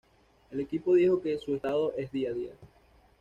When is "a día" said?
2.31-2.53